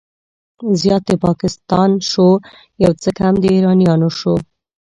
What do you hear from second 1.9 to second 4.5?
شو، يو څه کم د ايرانيانو شو